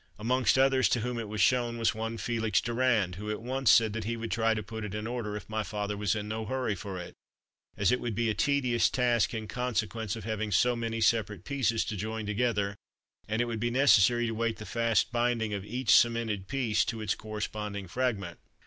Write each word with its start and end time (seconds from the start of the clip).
Amongst 0.17 0.57
others 0.57 0.89
to 0.89 1.01
whom 1.01 1.19
it 1.19 1.27
was 1.29 1.41
shown 1.41 1.77
was 1.77 1.93
one 1.93 2.17
Felix 2.17 2.59
Durand, 2.59 3.17
who 3.17 3.29
at 3.29 3.39
once 3.39 3.69
said 3.69 3.93
he 4.03 4.17
would 4.17 4.31
try 4.31 4.55
to 4.55 4.63
put 4.63 4.83
it 4.83 4.95
in 4.95 5.05
order 5.05 5.35
if 5.37 5.47
my 5.47 5.61
father 5.61 5.95
was 5.95 6.15
in 6.15 6.27
no 6.27 6.43
hurry 6.43 6.73
for 6.73 6.97
it, 6.97 7.13
as 7.77 7.91
it 7.91 7.99
would 7.99 8.15
be 8.15 8.27
a 8.27 8.33
tedious 8.33 8.89
task 8.89 9.31
in 9.35 9.47
consequence 9.47 10.15
of 10.15 10.23
having 10.23 10.51
so 10.51 10.75
many 10.75 11.01
separate 11.01 11.45
pieces 11.45 11.85
to 11.85 11.95
join 11.95 12.25
together, 12.25 12.75
and 13.27 13.43
it 13.43 13.45
would 13.45 13.59
be 13.59 13.69
necessary 13.69 14.25
to 14.25 14.33
wait 14.33 14.57
the 14.57 14.65
fast 14.65 15.11
binding 15.11 15.53
of 15.53 15.63
each 15.63 15.93
cemented 15.95 16.47
piece 16.47 16.83
to 16.85 16.99
its 16.99 17.13
corresponding 17.13 17.87
fragment. 17.87 18.39